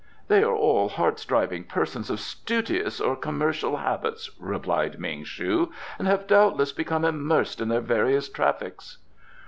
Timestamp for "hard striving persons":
0.89-2.09